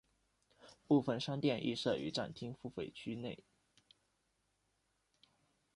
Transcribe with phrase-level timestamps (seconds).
[0.87, 3.43] 部分商店亦设于站厅付费区内。